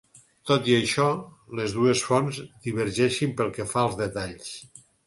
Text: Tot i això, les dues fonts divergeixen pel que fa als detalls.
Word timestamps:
Tot 0.51 0.69
i 0.71 0.77
això, 0.77 1.05
les 1.61 1.75
dues 1.81 2.03
fonts 2.09 2.41
divergeixen 2.69 3.39
pel 3.43 3.57
que 3.61 3.71
fa 3.77 3.87
als 3.89 4.05
detalls. 4.07 4.55